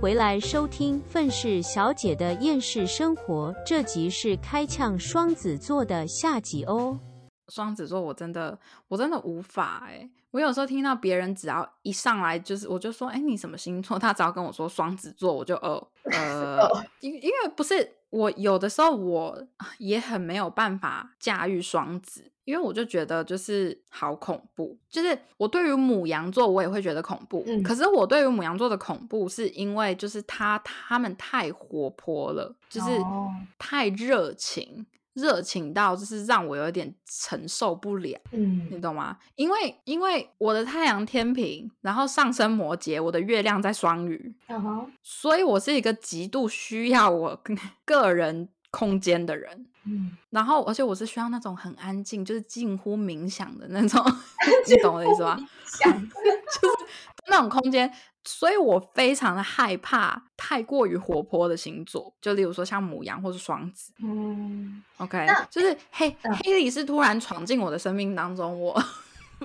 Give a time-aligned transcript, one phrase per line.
[0.00, 7.00] 回来收听愤世小姐的厌世生活，这集是开呛双子座的下集哦。
[7.48, 8.56] 双子座我真的
[8.86, 16.58] 我真的无法哎、我有时候听到别人只要一上来就是我就说哎、你什么星座，他只要跟我说双子座，我就呃呃，
[17.00, 19.44] 因因为不是我有的时候我
[19.78, 22.30] 也很没有办法驾驭双子。
[22.48, 33.30] 因为我就觉得就是好恐怖，就是我对于母羊座我也会觉得恐怖，嗯可是我对于母羊座的恐怖是因为就是他他们太活泼了，就是哦。
[33.58, 38.66] 太热情，热情到就是让我有点承受不了，嗯。
[38.70, 39.18] 你嗯，懂吗？
[39.34, 47.38] 因为因为我的太阳天平，然后上升摩羯，我的月亮在双鱼，嗯哼，所以我是一个极度需要我
[47.84, 49.66] 个人空间的人。
[49.84, 54.04] 嗯，然后，而且我是需要那种很安静，就是近乎冥想的那种，
[54.68, 55.38] 你懂我的意思吗？
[55.64, 56.08] 想
[57.28, 57.90] 那种空间，
[58.24, 63.92] 所以我非常的害怕太过于活泼的星座，就例如说像母羊或是双子。
[64.02, 68.82] 嗯，OK，就是黑嗯黑里是突然闯进我的生命当中，我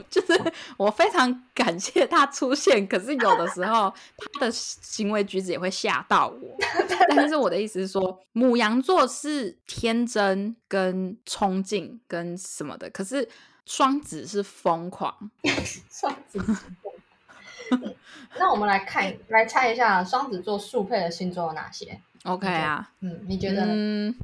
[0.09, 6.58] 就是我非常感谢他出现，可是有的时候他的行为举止也会吓到我。
[7.16, 13.27] 但是我的意思是说，母羊座是天真跟冲劲跟什么的，可是
[13.66, 15.31] 双子是疯狂。
[15.89, 16.39] 双子
[18.38, 23.64] 那我们来看，来猜一下双子座速配的星座有哪些？OK 啊，嗯，你觉得？
[23.66, 24.16] 嗯，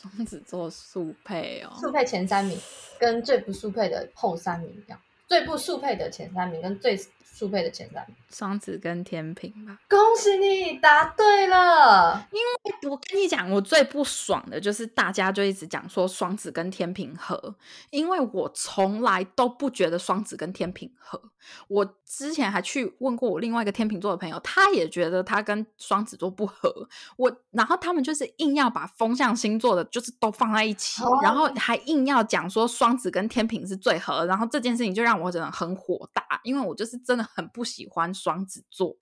[0.00, 2.58] 双子座速配哦，速配前三名
[2.98, 6.96] 跟最不速配的后三名一样，最不速配的前三名跟最
[7.40, 8.14] 速配的前三名。
[8.28, 9.80] 双子跟天平吧。
[9.88, 12.28] 恭喜你答对了！
[12.30, 17.56] 因为我跟你讲，我最不爽的就是大家就一直讲说双子跟天平合，
[17.88, 21.20] 因为我从来都不觉得双子跟天平合。
[21.68, 26.88] 我之前还去问过我另外一个天秤座的朋友，他也觉得他跟双子座不合。
[27.16, 34.26] 我然后他们就是硬要把风向星座的，就是都放在一起，哦然后还硬要讲说双子跟天平是最合。
[34.26, 38.96] 然后这件事情就让我真的很火大，因为我就是真的很不喜欢双子座。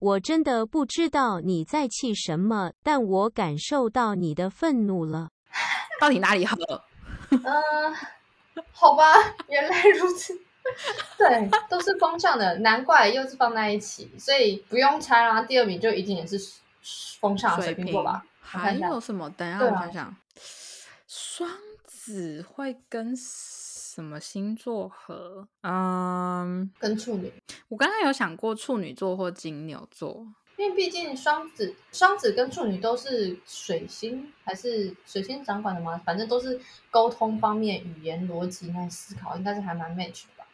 [0.00, 5.28] 我真的不知道你在气什么，但我感受到你的愤怒了。
[6.00, 6.56] 到底哪里合？
[7.30, 7.42] 嗯、
[8.72, 9.04] 好吧，
[9.48, 10.38] 原来如此。
[11.18, 15.42] 对，都是风向的，难怪又是放在一起，所以不用猜啦。
[15.42, 16.38] 第二名就一定也是
[17.20, 18.24] 风向的水瓶座吧？
[18.40, 19.28] 还有什么？
[19.30, 20.16] 等一下我想想，
[21.08, 21.50] 双
[21.84, 25.48] 子会跟什么星座合？
[25.62, 27.32] 嗯，跟处女，
[27.68, 30.26] 我刚刚有想过处女座或金牛座。
[30.56, 36.00] 因为毕竟双子、双子跟处女都是水星，还是水星掌管的嘛？
[36.04, 36.60] 反正都是
[36.90, 40.44] 沟通方面、语言逻辑那思考，应该是还蛮 match 的吧。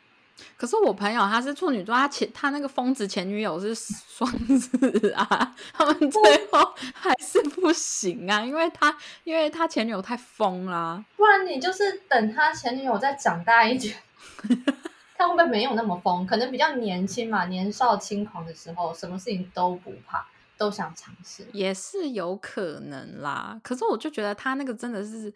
[0.56, 13.97] 可是我朋友他是处女座，他前他那个疯子前女友是双子啊，他们最后还是不行啊，因为他因为他前女友太疯啦、不然你就是等他前女友再长大一点，
[15.19, 16.25] 他会不会没有那么疯？
[16.25, 20.25] 可能比较年轻嘛，年少轻狂的时候，什么事情都不怕，
[20.56, 21.45] 都想尝试。
[21.53, 23.61] 也是有可能啦。
[23.65, 25.34] 可是我就觉得他那个真的是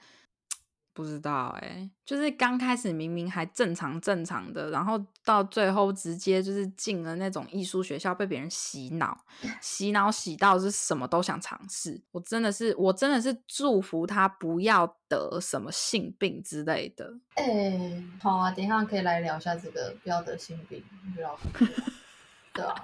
[0.95, 9.17] 不知道哎、就是刚开始明明还正常正常的，然后到最后直接就是进了那种艺术学校，被别人洗脑，
[9.61, 12.01] 洗脑洗到是什么都想尝试。
[12.11, 17.15] 我真的是，我真的是祝福他不要得什么性病之类的。
[17.35, 21.39] 哎，好啊，等一下可以来聊一下这个，不要得性病，不要
[22.53, 22.75] 对啊，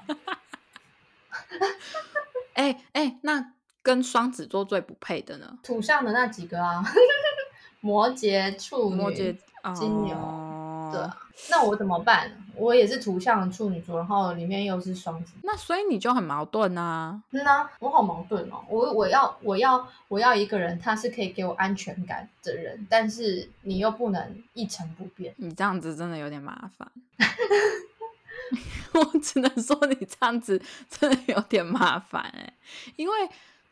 [2.54, 3.52] 哎、哎、那
[3.82, 5.58] 跟双子座最不配的呢？
[5.62, 6.82] 土象的那几个啊，
[7.88, 9.34] 摩羯、处女、摩羯、
[9.74, 11.16] 金牛哦对啊。
[11.50, 12.30] 那我怎么办？
[12.54, 15.32] 我也是图像处女座，然后里面又是双子。
[15.42, 17.22] 那所以你就很矛盾啊。
[17.30, 18.62] 嗯呐、我好矛盾哦。
[18.68, 25.32] 我我要我要我要一个人，他是可以给我安全感的人，但是你又不能一成不变。
[25.38, 26.90] 你这样子真的有点麻烦。
[28.94, 30.60] 我只能说你这样子
[30.90, 32.52] 真的有点麻烦哎、
[32.96, 33.14] 因为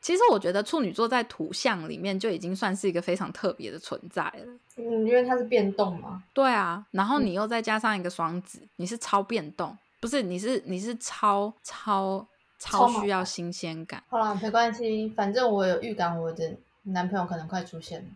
[0.06, 4.44] 其实我觉得处女座在土象里面就已经算是一个非常特别的存在了。
[4.76, 6.23] 嗯，因为它是变动嘛。
[6.32, 12.25] 对啊，然后嗯你又再加上一个双子，你是超变动，不是你是你是超超
[12.56, 14.00] 超需要新鲜感。
[14.08, 16.55] 好了，没关系，反正我有预感，我的
[16.85, 18.06] 男朋友可能快出现了。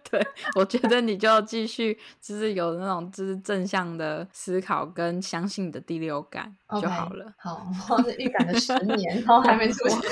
[0.10, 6.50] 对，我觉得你就继续，就是有那种就是正向的思考跟相信你的第六感
[6.80, 7.30] 就好了。
[7.36, 9.98] 好，我是预感了十年，然后还没出现。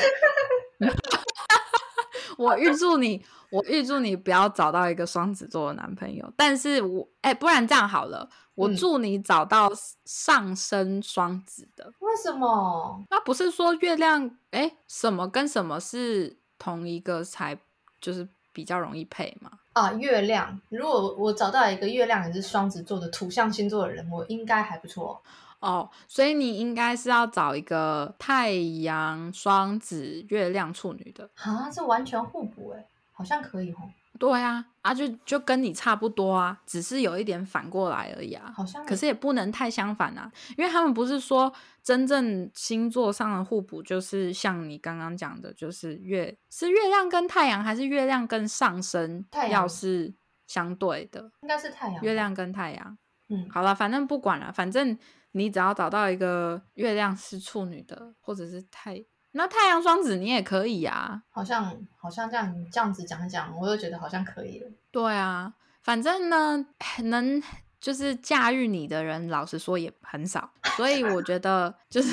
[2.39, 6.33] 我预祝你，我预祝你不要找到一个双子座的男朋友。
[6.37, 9.69] 但是我，哎，不然这样好了，我祝你找到
[10.05, 11.93] 上升双子的。
[11.99, 13.05] 为什么？
[13.11, 17.59] 那不是说月亮，哎，什么跟什么是同一个才
[18.01, 19.51] 就是比较容易配吗？
[19.73, 20.61] 啊，月亮。
[20.69, 25.21] 如果我找到一个月亮也是双子座的土象星座的人，我应该还不错。
[25.61, 33.79] 哦，所以你应该是要找一个太阳双子、月亮处女的啊，这完全互补哎，好像可以哦。
[34.21, 38.53] 对啊，啊就就跟你差不多啊，只是有一点反过来而已啊。
[38.57, 41.53] 好像，可是也不能太相反啊，因为他们不是说
[41.83, 49.25] 真正星座上的互补，就是像你刚刚讲的，就是月是月亮跟太阳，还是月亮跟上升？
[49.31, 50.15] 太阳是
[50.47, 52.03] 相对的，应该是太阳。
[52.03, 54.97] 月亮跟太阳，嗯，好了，反正不管了，反正。
[55.33, 61.23] 你只要找到一个月亮是处女的，或者是太那太阳双子，你也可以啊。
[61.31, 61.65] 好像
[61.97, 64.71] 好像这样这样子讲一讲，我又觉得好像可以了。
[64.91, 66.65] 对啊，反正呢，
[67.05, 67.41] 能
[67.81, 72.11] 就是驾驭你的人，老实说也很少，所以我觉得就是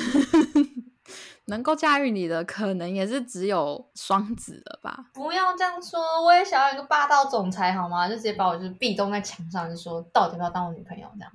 [1.46, 5.06] 能够驾驭你的，可能也是只有双子了吧。
[5.14, 8.06] 不要这样说，我也想要一个霸道总裁，好吗？
[8.08, 11.32] 就直接把我就是壁咚在墙上，就说到底要不要当我女朋友这样。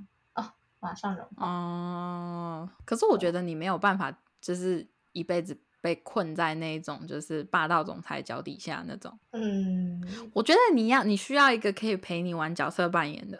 [0.82, 9.18] 马上融哦，可是我觉得你没有办法，就是一辈子被困在那种就是霸道总裁脚底下那种。
[9.32, 13.40] 嗯，我觉得你要你需要一个可以陪你玩角色扮演的。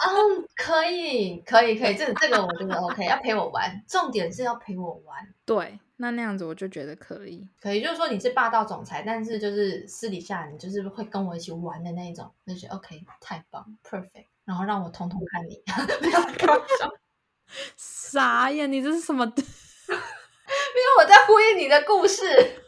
[0.00, 5.34] 嗯，可以，可以，可以，这这个我觉得 OK，要陪我玩，重点是要陪我玩。
[5.44, 14.26] 对，那那样子我就觉得可以，可以，就是说你是霸道总裁，但是就是私底下你就是会跟我一起玩的那一种，那就 OK，太棒，perfect。
[14.44, 15.62] 然后让我通通看你，
[16.00, 16.88] 没有开玩笑，
[17.76, 18.66] 傻呀！
[18.66, 19.24] 你这是什么？
[19.36, 22.24] 因为我在呼应你的故事，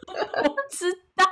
[0.07, 1.25] 我知道。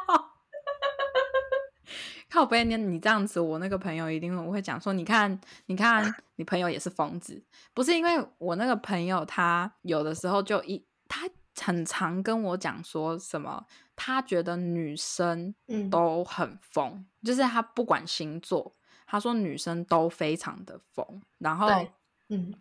[2.30, 7.42] 靠背你你这样子，我那个朋友一定会会讲说，你看，你看，你朋友也是疯子，
[7.74, 11.28] 不是因为我那个朋友，他有的时候就一他
[11.62, 13.66] 很常跟我讲说什么，
[13.96, 15.54] 他觉得女生
[15.90, 18.76] 都很疯，就是他不管星座。
[19.12, 21.04] 他说女生都非常的疯，
[21.40, 21.68] 然后，
[22.28, 22.54] 嗯，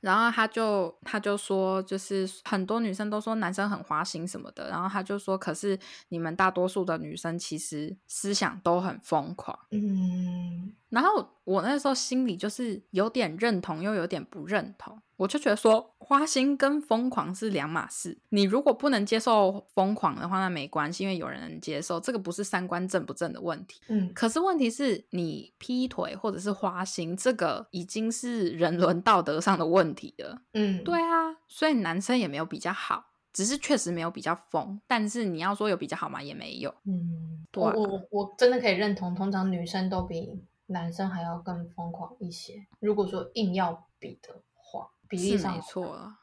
[0.00, 5.78] 然后他就他就说，就是很多女生都说男生很花心什么的，然后他就说，可是
[6.08, 15.00] 你们大多数的女生其实思想都很疯狂，嗯，然后我那时候心里就是有点认同，又有点不认同。
[15.16, 18.18] 我就觉得说，花心跟疯狂是两码事。
[18.30, 23.80] 你如果不能接受疯狂的话，那没关系，因为有人能接受，这个不是三观正不正的问题。
[23.86, 30.42] 嗯，可是问题是你劈腿或者是花心，这个已经是人伦道德上的问题了。
[30.54, 34.80] 嗯，对啊，所以男生也没有比较好，只是确实没有比较疯。
[34.88, 36.20] 但是你要说有比较好吗？
[36.20, 36.74] 也没有。
[36.86, 42.66] 嗯，我我我真的可以认同，通常女生都比男生还要更疯狂一些。
[42.80, 44.42] 如果说硬要比的。
[45.10, 45.82] 比例上没错，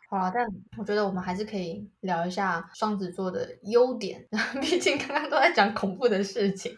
[0.10, 0.48] 好了，但
[0.78, 4.25] 我觉得我们还是可以聊一下双子座的优点，
[4.62, 6.78] 毕竟刚刚都在讲恐怖的事情。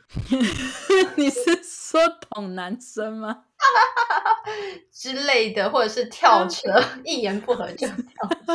[1.16, 3.46] 你是说捅男生吗？
[4.92, 7.96] 之类的，或者是跳车，一言不合就跳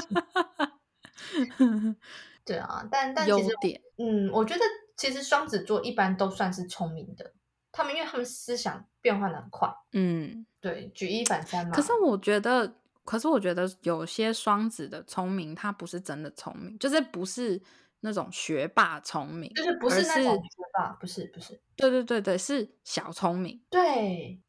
[0.00, 1.96] 车。
[2.44, 3.50] 对啊，但但其实，
[3.98, 4.60] 嗯，我觉得
[4.96, 7.32] 其实双子座一般都算是聪明的，
[7.70, 9.72] 他们因为他们思想变化的很快。
[9.92, 11.72] 嗯，对，举一反三嘛。
[11.72, 12.74] 可是我觉得。
[13.04, 17.60] 可是我觉得有些双子的聪明，他不是真的聪明，就是不是
[18.00, 23.62] 那种学霸聪明，就是不是那种学霸，不是不是，对对对对，是小聪明。
[23.68, 24.40] 对，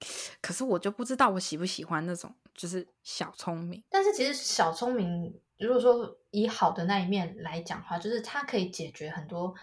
[0.41, 3.83] 可是我就不知道我喜不喜欢那种就是小聪明。
[3.89, 9.53] 但是其实小聪明，如果说以好的那一面来讲的话，就是它可以解决很多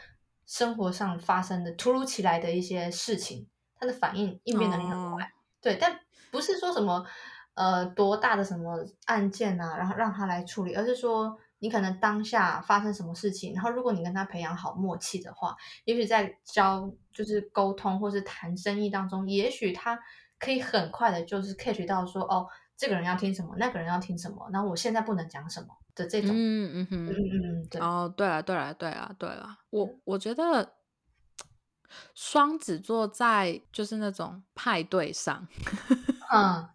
[0.45, 3.47] 生活上发生的突如其来的一些事情，
[3.81, 5.33] 它的反应应变能力很快。
[5.63, 7.07] 对，但不是说什么。
[7.55, 15.55] 呃，多大的什么案件啊，然后让他来处理，而是说你可能当下发生什么事情，然后如果你跟他培养好默契的话，
[15.85, 19.99] 也许在交就是沟通或是谈生意当中，也许他
[20.39, 26.89] 可以很快的，就是 catch 到说，哦，这个人要听什么，那个人要听什么，然后我现在不能讲什么的这种，嗯嗯。
[26.91, 27.15] 嗯，嗯
[27.63, 30.73] 嗯对，哦，对了对了对了对了，我我觉得
[32.15, 35.47] 双子座在就是那种派对上。
[36.33, 36.69] 嗯，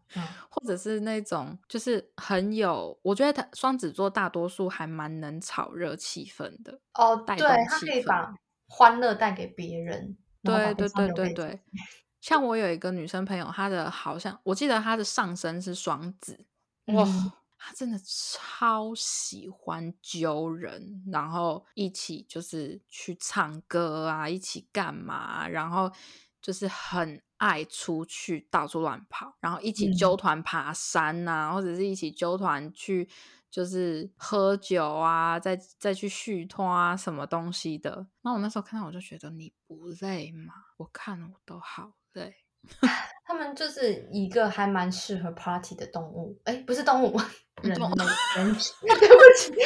[0.49, 8.33] 或者是那种就是很有，我觉得他双子座大多数还蛮能炒热气氛的哦，对，他可以把。
[8.69, 10.17] 欢乐带给别人。
[10.43, 11.61] 对对对对对，
[12.19, 16.45] 像我有一个女生朋友，她的好像我记得她的上身是双子，
[16.87, 17.05] 哇，
[17.57, 25.89] 她真的超喜欢揪人，然后一起就是去唱歌啊，一起干嘛，然后
[26.41, 33.07] 就是很爱出去到处乱跑，然后一起揪团爬山呐，或者是一起揪团去
[33.49, 38.07] 就是喝酒啊，再再去续托啊，什么东西的。
[38.21, 40.53] 那我那时候看到我就觉得你不累吗？
[40.77, 42.35] 我看了我都好累。
[43.25, 47.17] 他们就是一个还蛮适合 party 的动物，哎，不是动物，
[47.61, 47.85] 人类。
[48.35, 49.53] 对不起。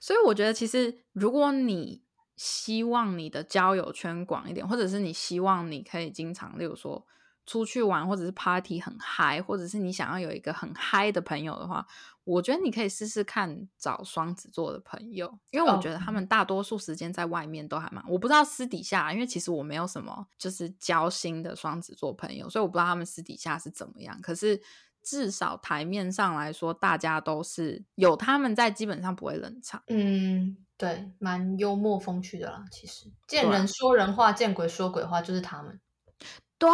[0.00, 2.04] 所以我觉得，其实如果你
[2.36, 7.04] 希望你的交友圈广一点，或者是你希望你可以经常，例如说。
[7.48, 11.86] 出去玩或者是 party 很嗨，或者是你想要有一个很嗨的朋友的话，
[12.24, 18.04] 我觉得你可以试试看找双子座的朋友，因为我觉得他们大多数时间在外面都还蛮……
[18.08, 24.20] 我不知道私底下，因为其实我没有什么就是交心的双子座朋友，所以我不知道他们私底下是怎么样。
[24.20, 24.60] 可是
[25.06, 29.80] 至少台面上来说，大家都是有他们在，基本上不会冷场。
[29.86, 32.64] 嗯，对，蛮幽默风趣的啦。
[32.72, 35.80] 其实见人说人话，见鬼说鬼话，就是他们。
[36.58, 36.68] 对，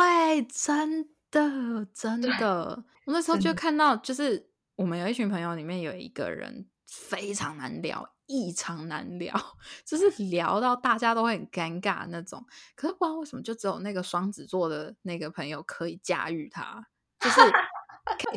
[0.51, 9.39] 真的，真的，我那时候就看到，就是我们有一群朋友，里面有一个人非常难聊，异常难聊，
[9.85, 12.43] 就是聊到大家都会很尴尬那种。
[12.75, 16.87] 可是不知道为什么，就只有那个双子座的那个朋友可以驾驭他，
[17.21, 17.41] 就是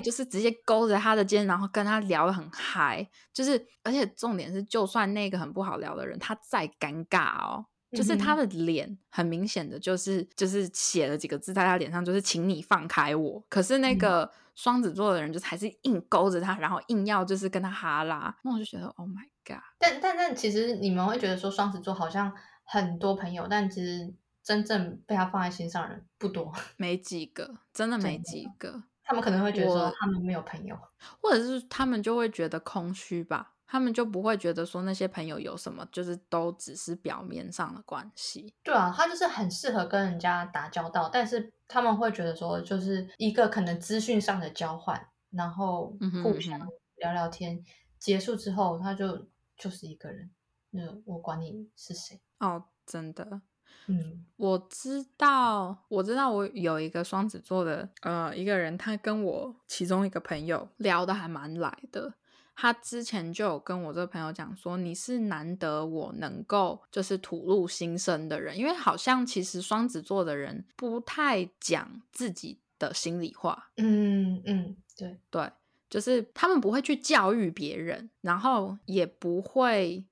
[0.03, 3.07] 就是直接勾着他的肩，然后跟他聊的很嗨。
[3.33, 7.65] 就是，而且重点是，就算那个很不好聊的人，他再尴尬哦。
[7.91, 13.41] 就是他的脸很明显的就是就是写了几个字在他脸上，就是请你放开我。
[13.47, 18.35] 可是那个双子座的人就是还是硬勾着他，然后硬要就是跟他哈拉。
[18.43, 19.63] 那我就觉得 Oh my god！
[19.79, 22.33] 但但但其实你们会觉得说双子座好像
[22.65, 28.83] 很多朋友，但其实真正被他放在心上的人不多，没几个，真的没几个。
[29.05, 30.75] 他们可能会觉得说他们没有朋友，
[31.21, 33.53] 或者是他们就会觉得空虚吧。
[33.67, 38.53] 他们就不会觉得说那些朋友有什么，就是都只是表面上的关系。
[38.63, 46.59] 对啊，他就是很适合跟人家打交道，但是他们会觉得说，就是一个可能资讯上的交换，然后互相
[46.97, 47.59] 聊聊天，
[47.97, 50.29] 结束之后他就就是一个人。
[50.69, 53.41] 那我管你是谁哦，真的，
[53.87, 62.13] 嗯，我知道，我知道，我有一个双子座的呃一个人，他跟我其中一个朋友聊的还蛮来的。
[62.57, 73.71] 他之前就有跟我这个朋友讲说，你是难得我能够就是吐露心声的人，因为好像其实双子座的人不太讲自己的心里话。
[73.75, 75.51] 嗯嗯，对对，
[75.89, 80.05] 就是他们不会去教育别人，然后也不会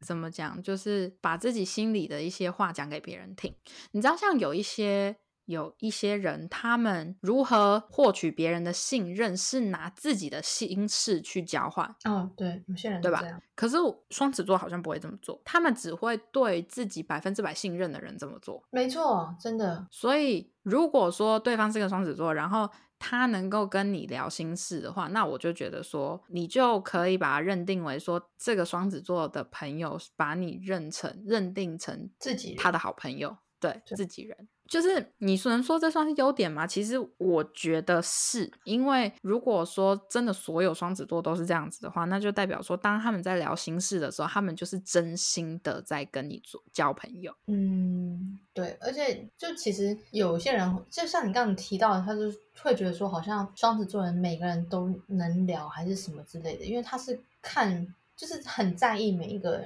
[0.00, 3.54] 怎么讲，就是把自己心里的一些话讲给别人听。
[3.92, 5.16] 你知道，像有一些。
[5.48, 11.86] 有一些人，他们如何获取别人的信任，是拿自己的心事去交换。
[12.04, 13.22] 哦，对，有些人对吧？
[13.56, 13.76] 可是
[14.10, 18.62] 双子座好像不会这么做，他们只会对自己百分之百信任的人这么做。
[18.70, 19.86] 没错，真的。
[19.90, 34.48] 所以，如果说对方是个双子座，然后他能够跟你聊心事的话，那我就觉得说，你就可以把他认定为说，这个双子座的朋友把你认成认定成自己他的好朋友，对自己人。
[34.68, 36.66] 就是你能说这算是优点吗？
[36.66, 47.34] 其实我觉得是因为如果说真的所有双子座都是这样子的话，那就代表说当他们在聊心事的时候，他们就是真心的在跟你做交朋友。
[47.46, 52.30] 嗯，对，而且就其实有些人，就像你刚刚提到的，他就
[52.62, 59.64] 会觉得说好像双子座人每个人都能聊还是什么之类的，因为他是看就是很在意每一个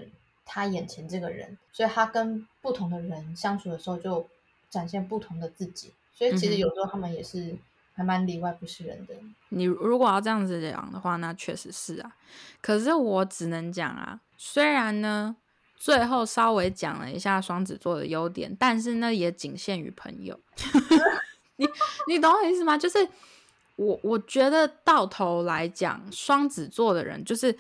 [0.53, 4.29] 他眼前这个人，所以他跟不同的人相处的时候就。
[4.73, 7.55] 展现不同的自己，所以其实有时候他们也是
[7.93, 9.15] 还蛮里外不是人的。
[9.51, 12.17] 你如果要这样子讲的话，那确实是啊。
[12.63, 15.37] 可是我只能讲啊，虽然呢，
[15.77, 20.41] 最后稍微讲了一下双子座的优点，但是呢也仅限于朋友。
[21.57, 21.69] 你
[22.09, 22.79] 你懂我意思吗？
[22.79, 23.07] 就是
[23.77, 27.55] 我我觉得到头来讲，双子座的人就是。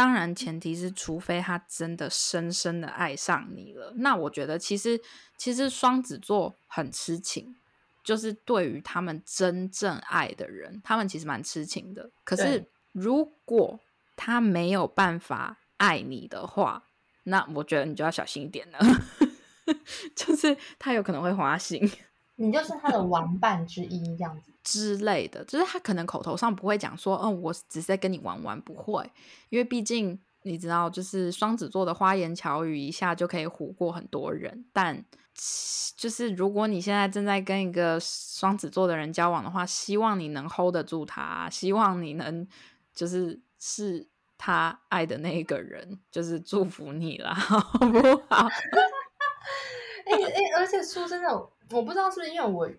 [0.00, 3.92] 当然，前提是除非他真的深深的爱上你了。
[3.96, 4.98] 那我觉得，其实
[5.36, 7.54] 其实双子座很痴情，
[8.02, 12.10] 就是对于他们真正爱的人，他们其实蛮痴情的。
[12.24, 13.78] 可是如果
[14.16, 16.82] 他没有办法爱你的话，
[17.24, 18.78] 那我觉得你就要小心一点了，
[20.16, 21.78] 就是他有可能会花心。
[22.42, 24.50] 你就是他的玩伴之一，这样子。
[24.64, 29.04] 之类的，就是他可能口头上不会讲说，嗯，我只是在跟你玩玩，不会，
[29.50, 35.04] 因为毕竟你知道，就是双子座的花言巧语一下就可以唬过很多人，但
[35.96, 42.48] 就是如果你现在正在跟一个双子座的人交往的话，希望你能 hold 得住他，希望你能
[42.94, 47.98] 就是是他爱的那一个人，就是祝福你啦，好不
[48.30, 48.48] 好？
[50.10, 52.70] 哎哎，而且说真的，我不知道是不是因为我。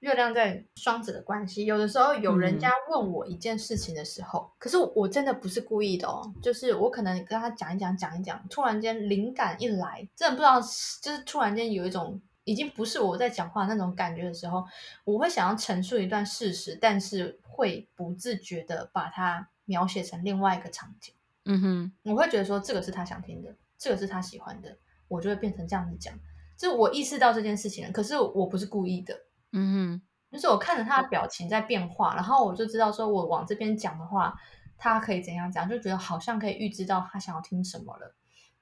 [0.00, 10.60] 月亮在双子的关系，有的时候有人家问我一件事情的时候，可是我真的不是故意的哦，就是我可能跟他讲一讲，讲一讲，突然间灵感一来，真的不知道，
[11.02, 14.64] 就是突然间有一种已经不是我在讲话那种感觉的时候，
[15.02, 21.12] 我会想要陈述一段事实，但是会不自觉的把它描写成另外一个场景。
[21.44, 24.78] 嗯哼，我会觉得说这个是他想听的，这个是他喜欢的，
[25.08, 26.16] 我就会变成这样子讲。
[26.58, 29.14] 就我意识到这件事情了，可是我不是故意的。
[29.52, 34.34] 嗯哼，就是我看着他的表情在变化，然后我就知道说，我往这边讲的话，
[34.76, 38.14] 他可以怎样讲，就觉得好像可以预知到他想要听什么了。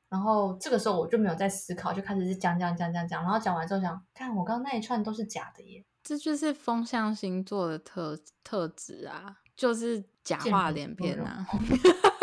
[0.08, 5.84] 然后这个时候我就没有在思考，就开始是讲讲讲讲讲，然后讲完之后想，看我刚刚那一串都是假的耶。
[6.04, 11.44] 这就是风象星座的特特质啊，就是假话连篇啊。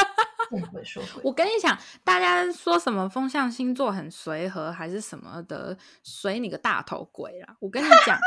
[1.24, 7.56] 我跟你讲，大家说什么风象星座很随和还是什么的，随你个大头鬼啦！
[7.60, 8.18] 我跟你讲，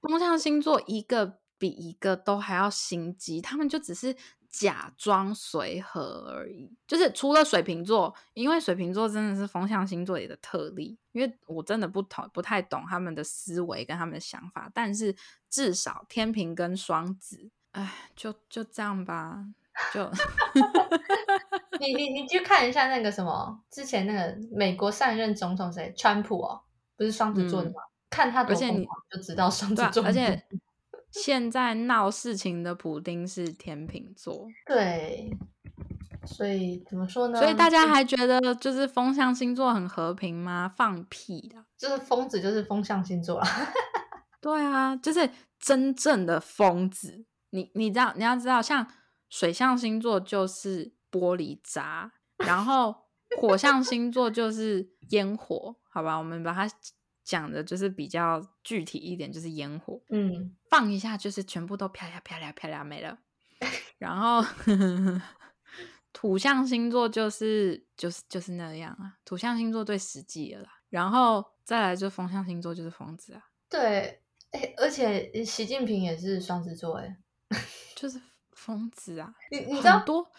[0.00, 4.14] 风象星座一个比一个都还要心机，他们就只是
[4.48, 6.72] 假装随和而已。
[6.86, 15.14] 就是除了水瓶座，因为水瓶座真的是风象星座里的特例，因为我真的不同不太懂他们的思维跟他们的想法，但是
[15.50, 19.44] 至少天平跟双子，哎，就就这样吧。
[19.92, 20.10] 就
[21.80, 26.60] 你你你去看一下那个什么，之前那个美国上任总统谁，川普哦，
[26.96, 27.76] 不是双子座的吗？
[28.10, 30.02] 看他多疯你就知道双子座。
[30.04, 30.42] 而且
[31.12, 35.30] 现在闹事情的普丁是天秤座，对，
[36.26, 37.38] 所以怎么说呢？
[37.38, 40.68] 所以大家还觉得就是风象星座很和平吗？
[40.76, 43.48] 放屁的，就是疯子就是风象星座啊。
[44.40, 45.30] 对啊，就是
[45.60, 47.24] 真正的疯子。
[47.50, 48.86] 你你知道你要知道像。
[49.28, 52.94] 水象星座就是玻璃渣，然后
[53.38, 56.66] 火象星座就是烟火，好吧，我们把它
[57.22, 63.18] 讲的就是比较具体一点，就是烟火，嗯，放一下就是全部都飘呀飘呀飘呀没了。
[63.98, 64.42] 然后
[66.12, 70.70] 土象星座就是就是就是那样啊，土象星座最实际的啦。
[70.88, 77.18] 然后再来就风象星座就是疯子啊，对，哎，而且习近平也是双子座，哎，
[77.94, 78.18] 就是。
[78.58, 79.32] 疯子啊！
[79.52, 80.32] 你你知道很多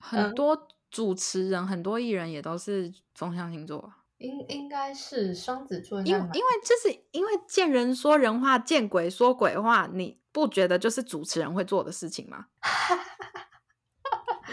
[0.00, 6.00] 很多主持人、很多艺人也都是风象星座，应应该是双子座。
[6.00, 6.24] 因因为
[6.64, 12.48] 就是因为见人说人话，见鬼说鬼话，你不觉得就是主持人会做的事情吗？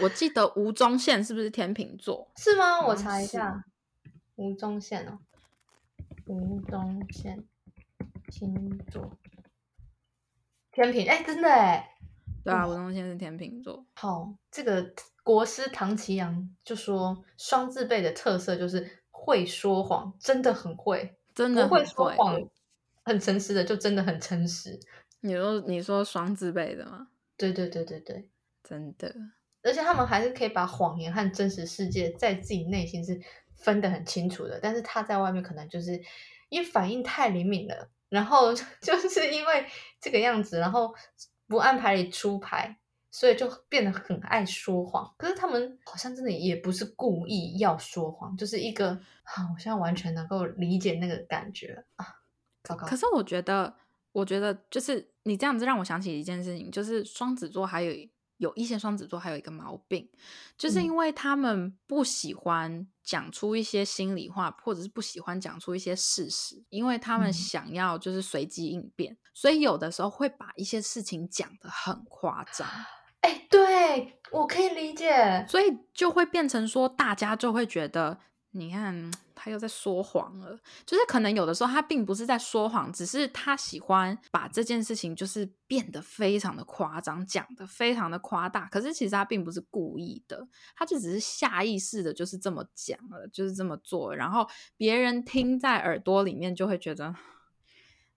[0.00, 2.30] 我记得吴宗宪是不是天秤座？
[2.36, 2.80] 是吗？
[2.86, 3.64] 我查一下，
[4.36, 5.18] 吴宗宪哦，
[6.26, 7.44] 吴宗宪
[8.30, 9.18] 星座
[10.70, 11.88] 天平，哎，真的哎。
[12.44, 13.84] 对啊，吴宗宪是天秤座。
[13.94, 22.36] 好，这个国师唐奇阳就说，双字辈的特色就是会说谎，真的很会，真的会说谎，
[23.04, 24.80] 很诚实的，就真的很诚实。
[25.20, 27.06] 你说你说双字辈的吗？
[27.36, 28.28] 对对对对对，
[28.64, 29.14] 真的。
[29.62, 33.20] 而且他们还是可以把谎言和真实世界在自己内心是
[33.56, 35.92] 分得很清楚的，但是他在外面可能就是
[36.48, 38.52] 因为反应太灵敏了，然后
[38.82, 39.64] 就是因为
[40.00, 40.92] 这个样子，然后。
[41.52, 42.78] 不按牌理出牌，
[43.10, 45.14] 所以就变得很爱说谎。
[45.18, 48.88] 可是他们好像真的也不是故意要说谎，就是一个……
[49.24, 52.06] 啊，我现在完全能够理解那个感觉啊！
[52.64, 52.86] 糟糕。
[52.86, 53.74] 可是我觉得，
[54.12, 57.92] 我觉得就是你这样子让我想起一件事情，就是双子座还有
[58.42, 60.10] 有一些双子座还有一个毛病，
[60.58, 69.16] 就是因为他们不喜欢讲出一些心里话，或者是不喜欢讲出一些事实，因为他们想要就是随机应变。
[69.32, 72.68] 所以有的时候会把一些事情讲得很夸张，
[73.20, 78.18] 哎，对我可以理解，所以就会变成说，大家就会觉得，
[78.52, 97.14] 你看他又在说谎了，就是可能有的时候他并不是在说谎，只是他喜欢把这件事情就是变得非常的夸张，讲的非常的夸大，可是其实他并不是故意的，他就只是下意识的就是这么讲了，就是这么做，然后别人听在耳朵里面就会觉得。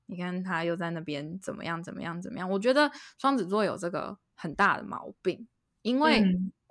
[0.07, 2.47] 你看他又在那边怎么样怎么样怎么样？
[2.47, 5.47] 我觉得双子座有这个很大的毛病，
[5.81, 6.23] 因为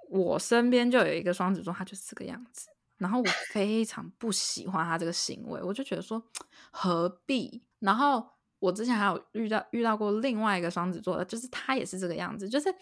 [0.08, 2.68] 我身边就有一个双子座，他就是这个样子，
[2.98, 6.22] 然后我非常不喜欢他这个行为，我就觉得说
[6.70, 7.62] 何必？
[7.78, 8.26] 然后
[8.58, 12.74] 我之前还有遇到遇到过另外一个双子座的，就是他也是这个样子，就是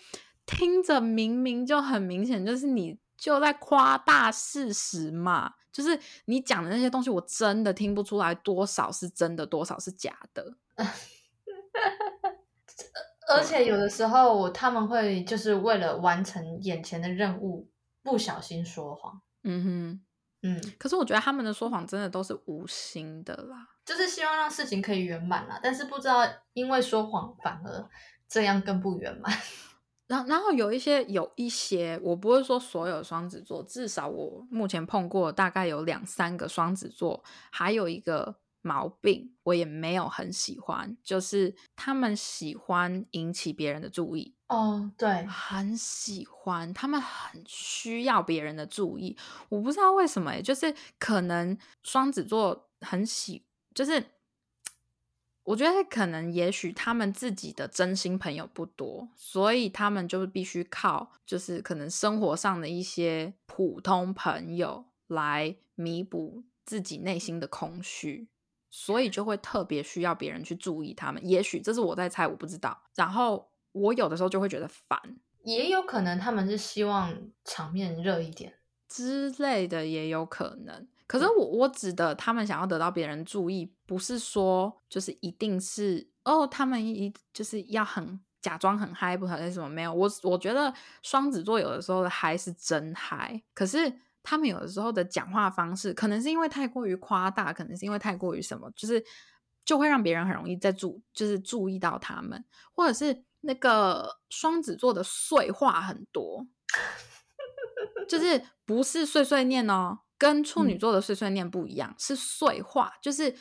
[0.46, 2.98] 听着明明就很明显，就是你。
[3.18, 5.54] 就在夸大事实嘛。
[5.70, 10.56] 就是你讲的那些东西，我真的听不出来多少是真的，多少是假的。
[13.28, 17.70] 而且有的时候他们会就是为了完成眼前的任务，
[18.02, 19.22] 不小心说谎。
[19.44, 20.00] 嗯哼，
[20.42, 23.68] 嗯，可是我觉得他们的说谎真的都是无心的啦。
[23.84, 27.88] 就是希望让事情可以圆满啦，但是不知道因为说谎反而
[28.28, 29.32] 这样更不圆满。
[30.06, 44.34] 然，然后有一些有一些，我不会说所有双子座，至少我目前碰过大概有两三个双子座，还有一个毛病，我也没有很喜欢，就是他们喜欢引起别人的注意。
[44.48, 49.16] 哦，对，很喜欢，他们很需要别人的注意。
[49.48, 53.44] 我不知道为什么、欸，就是可能双子座很喜，
[53.74, 54.04] 就是
[55.44, 68.28] 我觉得可能也许他们自己的真心朋友不多，所以他们就必须靠就是可能生活上的一些普通朋友来弥补自己内心的空虚。
[68.72, 72.82] 所以就会特别需要别人去注意他们，也许这是我在猜，我不知道。
[72.96, 74.98] 然后我有的时候就会觉得烦
[75.44, 77.12] 也有可能他们是希望
[77.44, 78.54] 场面热一点。
[78.88, 80.88] 之类的，也有可能。
[81.06, 89.92] 可是我我指的他们想要得到别人注意，不是说就是一定是哦，他们一就是要很假装很嗨，不可能什么没有。
[89.92, 99.04] 我我觉得双子座有的时候的嗨是真嗨，可是他们有的时候的讲话方式，可能是因为太过于夸大，可能是因为太过于什么，就是
[99.64, 106.46] 就会让别人很容易在注就是注意到他们，或者是那个双子座的碎话很多，
[108.08, 110.00] 就 是不是碎碎念哦。
[110.18, 112.92] 跟处女座的碎碎念不一样，是碎话。
[113.02, 113.34] 就是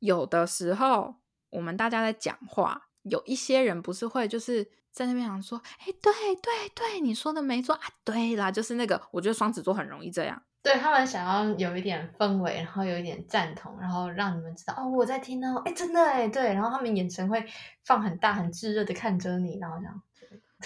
[0.00, 1.14] 有的时候
[1.50, 10.40] 我们大家在讲话，有一些人不是会就是在那边想说，哎，对对对，你说的没错啊，对啦，就是那个，我觉得双子座很容易这样。
[10.62, 17.44] 对他们想要有一点氛围，然后有一点赞同，然后让你们知道哦，我在听哦，哎，真的哎，对，然后他们眼神会
[17.84, 20.00] 放很大、很炙热的看着你，然后这样。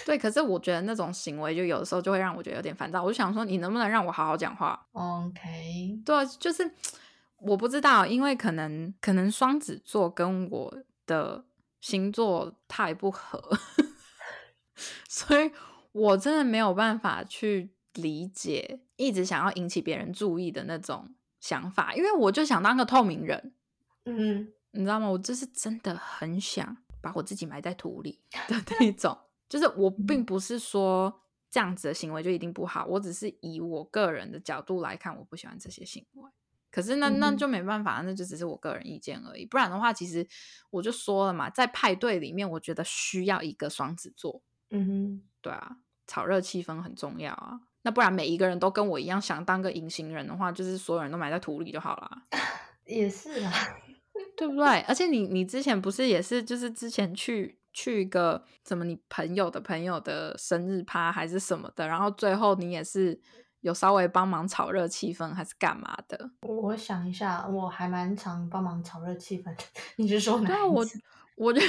[0.05, 3.03] 对，可是我觉得那种行为就有的时候就会让我觉得有点烦躁。
[3.03, 6.71] 我就想说，你能不能让我好好讲话？OK，对，就是
[7.41, 10.73] 我不知道，因为可能可能双子座跟我
[11.05, 11.43] 的
[11.81, 13.43] 星座太不合，
[15.09, 15.51] 所以
[15.91, 23.53] 我真的没有办法去理解一直想要引起别人注意的那种想法，因为我就想当个透明人，
[24.05, 25.09] 嗯，你知道吗？
[25.09, 29.17] 我就是真的很想把我自己埋在土里的那种。
[29.47, 36.29] 就是我并不是说这样子的行为就一定不好，我只是以我个人的角度来看，我不喜欢这些行为。
[36.69, 39.43] 可是那那就没办法，那就只是我个人意见而已。
[39.43, 40.27] 不然的话，其实
[40.69, 45.77] 我就说了嘛，在派对里面，我觉得需要一个双子座，嗯哼，对啊，
[46.07, 47.59] 炒热气氛很重要啊。
[47.81, 52.21] 那不然每一个人都跟我一样想当个隐形人的话，就是所有人都埋在土里就好了。
[52.85, 53.51] 也是啊，
[54.35, 54.81] 对不对？
[54.81, 63.19] 而且你你之前不是也是就是之前去去一个什么你朋友的朋友的生日趴还是什么的，然后最后你也是
[63.61, 66.31] 有稍微帮忙炒热气氛还是干嘛的？
[66.41, 69.63] 我想一下，我还蛮常帮忙炒热气氛的。
[69.97, 70.85] 你是说哪对啊，我
[71.37, 71.65] 我觉得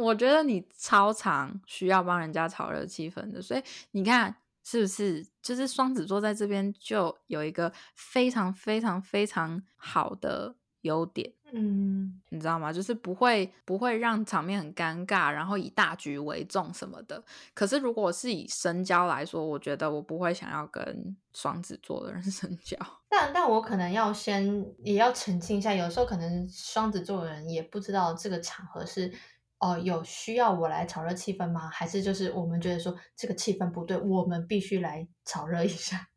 [0.00, 4.34] 我觉得你超常需要帮人家炒热气氛的，所以你看
[4.64, 5.26] 是不是？
[5.42, 11.32] 就是双子座在这边就有一个非常非常非常好的优点。
[11.52, 12.72] 嗯，你知道吗？
[12.72, 17.24] 就是不会不会让场面很尴尬，然后以大局为重什么的。
[17.54, 22.76] 可是如果是以深交来说，我觉得我不会想要跟双子座的人 深交。
[23.08, 29.12] 但但我可能要先也要澄清一下，有时候可能双子座的人也不知道这个场合是
[29.60, 31.68] 哦、有需要我来炒热气氛吗？
[31.68, 36.08] 还是就是我们觉得说这个气氛不对，我们必须来炒热一下。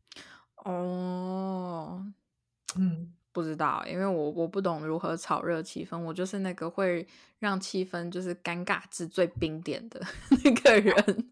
[0.63, 2.05] 哦，
[2.79, 7.05] 嗯，不知道，因为我我不懂如何炒热气氛，我就是那个会
[7.39, 10.01] 让气氛就是尴尬至最冰点的
[10.45, 10.95] 那个人。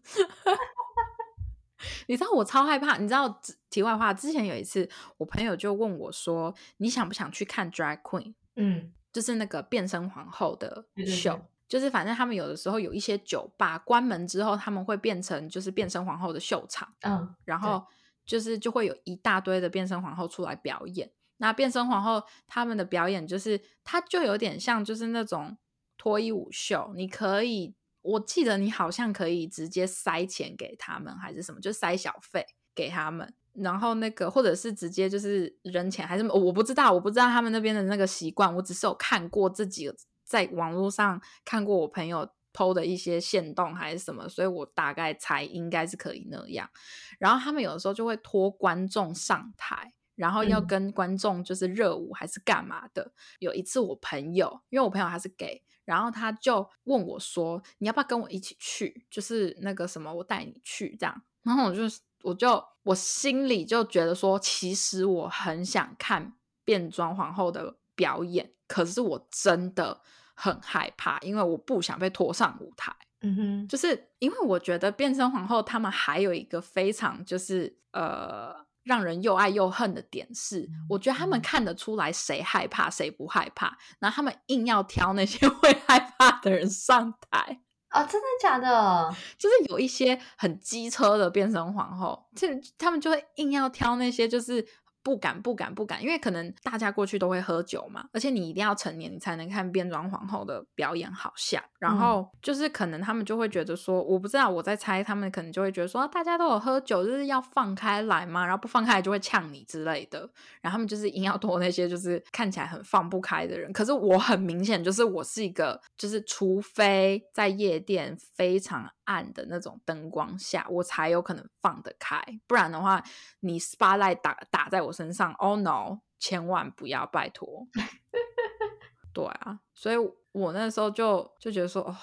[2.06, 17.82] 你知道我超害怕，你知道题外话，之前有一次我朋友就问我说：“你想不想去看 drag queen？” 嗯，就是那个变身皇后的对对秀，对就是反正他们有的时候有一些酒吧关门之后，他们会变成就是变身皇后的秀场，嗯，然后
[18.26, 21.10] 就是就会有一大堆的变身皇后出来表演。
[21.38, 25.56] 那变身皇后他们的表演就是，它就有点像就是那种
[25.96, 33.32] 脱衣舞秀，你可以，我记得你好像可以直接塞钱给他们，还是什么，就塞小费给他们。
[33.54, 39.90] 然后那个，或者是直接就是扔钱，还是我不知道，我不知道他们那边的那个习惯，我只是有看过自己
[40.32, 46.70] 在网络上看过我朋友偷的一些线动还是什么，所以我大概猜应该是可以那样。
[47.18, 53.12] 然后他们有的时候就会拖观众上台，然后要嗯跟观众就是热舞还是干嘛的。
[53.40, 59.04] 有一次我朋友，因为我朋友他是 gay，然后他就问我说：“你要不要跟我一起去？
[59.10, 61.82] 就是那个什么，我带你去这样。”然后我就
[62.22, 70.00] 我就我心里就觉得说，其实我很想看变装皇后的表演，可是我真的
[70.34, 72.94] 很害怕，因为我不想被拖上舞台。
[73.24, 87.60] 嗯哼，就是因为我觉得变身皇后他们还有一个非常就是呃让人又爱又恨的点是，我觉得他们看得出来谁害怕谁不害怕，然后他们硬要挑那些 会害怕的人上台。
[87.92, 89.14] 哦，真的假的？
[89.38, 94.66] 就是有一些很机车的变身皇后，就他们就会硬要挑那些就是
[95.02, 101.62] 不敢不敢不敢，因为可能大家过去都会喝酒嘛，而且你一定要成年你才能看变装皇后的表演，好像。
[101.78, 110.20] 然后就是可能他们就会觉得说，我不知道，我在猜，他们可能就会觉得说，啊大家都有喝酒，就是要放开来嘛，然后不放开来就会呛你之类的。
[110.60, 113.72] 然后他们就是硬要拖那些就是看起来很放不开的人。
[113.72, 123.02] 可是我很明显就是我是一个，就是除非在夜店非常暗的那种灯光下，我才有可能放得开，不然的话，
[123.40, 127.66] 你 spotlight 打打在我身上，Oh no，千万不要，拜托。
[129.12, 129.96] 对啊，所以
[130.32, 131.94] 我那时候就就觉得说，哦，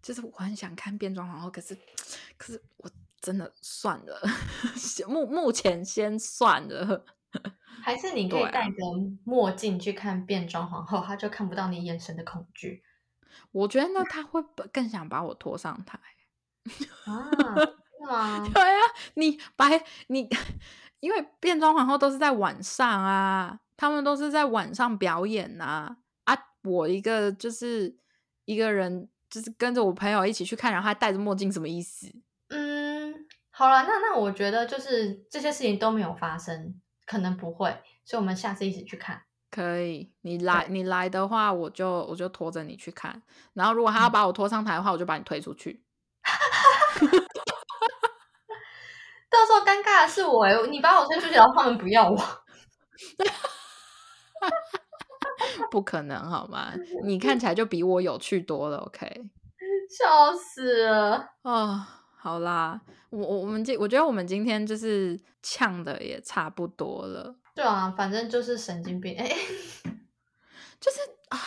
[0.00, 1.76] 就是我很想看变装皇后，可是
[2.38, 2.90] 可是我
[3.20, 4.20] 真的算了，
[5.06, 7.04] 目目前先算了。
[7.82, 8.76] 还是你可以戴着
[9.24, 12.82] 墨镜去看变装皇后，他就看不到你眼神的恐惧
[13.50, 15.98] 我觉得呢，他会不更想把我拖上台。
[17.06, 17.30] 啊？
[17.56, 18.48] 是 吗？
[18.52, 18.80] 对啊，
[19.14, 20.28] 你白你，
[21.00, 25.96] 因为变装皇后都是在晚上啊，他们都是在晚上表演呐、啊。
[26.64, 27.94] 我一个就是
[28.46, 32.10] 一个人，就是跟着我朋友一起去看，然后还戴着墨镜，什么意思？
[32.48, 37.68] 嗯，好了，那那我觉得就是这些事情都没有发生，可能不会，
[38.06, 39.20] 所以我们下次一起去看。
[39.50, 43.22] 可以，你来你来的话，我就我就拖着你去看。
[43.52, 45.83] 然后如果他要把我拖上台的话，我就把你推出去。
[49.34, 52.16] 到时候尴尬的是我欸，你把我推出去，然后他们不要我。
[55.70, 56.72] 不可能好吗？
[57.04, 58.78] 你看起来就比我有趣多了。
[58.78, 59.24] OK，
[59.90, 61.32] 笑死了。
[61.42, 61.84] 哦，
[62.16, 69.16] 好啦，我我我们今我觉得我们今天就是呛的也差不多了，对啊，反正就是神经病。
[69.18, 69.26] 哎、
[70.80, 71.38] 就是啊，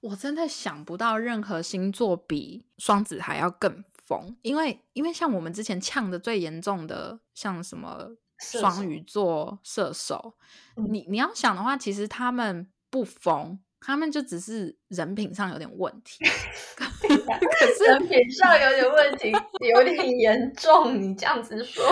[0.00, 10.34] 我真的想不到任何星座比双子还要更疯，因为因为像我们之前呛的最严重的，像什么双鱼座、射手，
[10.76, 16.24] 嗯你你要想的话，其实他们不疯，他们就只是人品上有点问题。
[16.76, 16.84] 可
[17.76, 19.32] 是人品上有点问题，
[19.74, 21.00] 有点严重。
[21.00, 21.84] 你这样子说，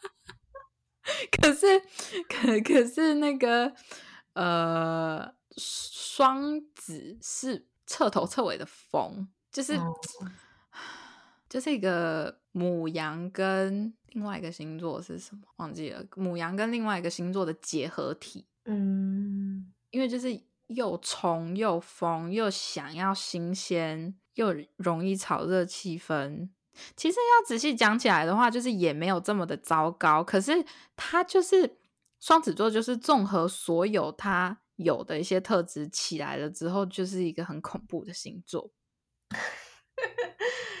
[1.30, 1.80] 可是，
[2.28, 3.72] 可可是那个
[4.34, 9.94] 呃，双子是彻头彻尾的疯，就是、哦
[11.50, 26.48] 就是一个母羊跟另外一个星座是什么忘记了，母羊跟另外一个星座的结合体，嗯，因为就是又冲又疯，又想要新鲜，又容易炒热气氛。
[26.96, 30.22] 其实要仔细讲起来的话，就是也没有这么的糟糕。
[30.22, 31.78] 可是他就是
[32.20, 38.70] 双子座，就是综合所有他有的一些特质起来了之后，就是一个很恐怖的星座。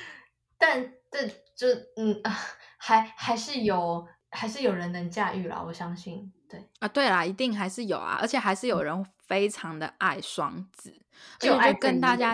[0.60, 2.30] 但这就嗯啊，
[2.76, 6.30] 还还是有还是有人能驾驭啦，我相信。
[6.48, 10.92] 对，啊，对啦，一定还是有啊，而且还是有人非常的爱双子，
[11.40, 12.30] 而就就跟大家，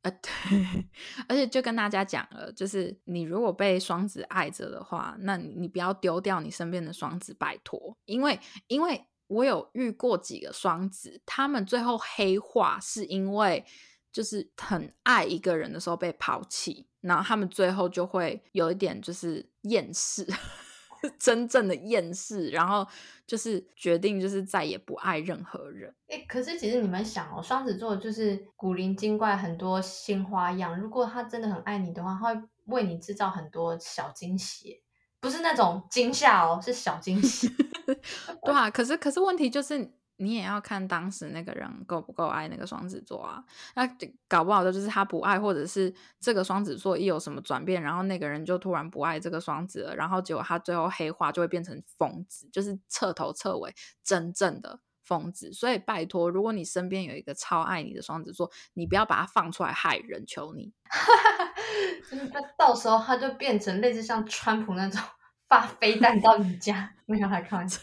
[0.00, 0.88] 呃，对，
[1.28, 13.64] 而且就跟大家讲了，就是你如果被双子爱着的话，那你你不要丢掉你身边的双子，拜托，因为因为我有遇过几个双子，他们最后黑化是因为
[14.12, 20.26] 就是很爱一个人的时候被抛弃，然后他们最后就会有一点就是厌世。
[21.18, 22.86] 真正的厌世，然后
[23.26, 25.92] 就是决定就是再也不爱任何人。
[26.06, 30.78] 哎，可是其实你们想哦，双子座就是古灵精怪，很多新花样。
[30.78, 34.80] 如果他真的很爱你的话，他会为你制造很多小惊喜，
[35.18, 37.50] 不是那种惊吓哦，是小惊喜。
[38.44, 39.92] 对啊，可是可是问题就是，
[40.22, 43.42] 你也要看当时那个人够不够爱那个双子座啊。
[43.74, 43.88] 那
[44.28, 55.52] 搞不好的就是他不爱，或者是这个双子座一有什么转变，然后那个人就突然不爱这个双子了，然后结果他最后黑化就会变成疯子，就是彻头彻尾真正的疯子。
[55.52, 60.72] 所以拜托，如果你身边有一个超爱你的双子座，你不要把他放出来害人，求你。
[62.32, 65.00] 那到时候他就变成类似像川普那种
[65.48, 67.80] 发飞弹到你家， 没有来开玩笑。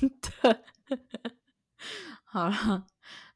[0.00, 0.08] 真
[0.42, 0.62] 的。
[2.24, 2.86] 好了，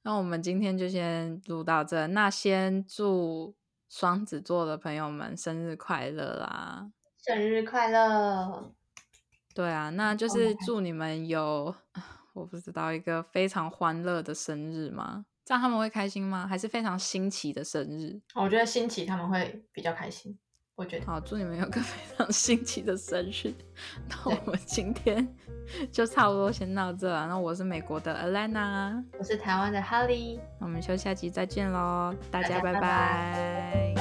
[0.03, 2.07] 那我们今天就先录到这。
[2.09, 3.57] 那先祝
[3.89, 6.91] 双子座的朋友们生日快乐啦！
[7.19, 8.75] 生日快乐！
[9.55, 11.75] 对啊，那就是祝你们有
[12.35, 15.27] 我不知道一个非常欢乐的生日吗？
[15.45, 16.47] 这样他们会开心吗？
[16.47, 18.21] 还是非常新奇的生日？
[18.35, 20.39] 我觉得新奇他们会比较开心。
[20.79, 23.53] 我觉得好，祝你们有个非常新奇的生日。
[24.09, 25.27] 那我们今天
[25.91, 27.27] 就差不多先到这了。
[27.27, 30.39] 那我是美国的 Alana，我是台湾的 Holly。
[30.61, 33.98] 那我们就下集再见喽，大家拜拜拜。